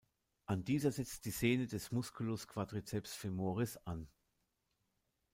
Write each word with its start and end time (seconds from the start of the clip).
An 0.47 0.65
dieser 0.65 0.91
setzt 0.91 1.25
die 1.25 1.29
Sehne 1.29 1.67
des 1.67 1.91
Musculus 1.91 2.47
quadriceps 2.47 3.13
femoris 3.13 3.77
an. 3.85 4.07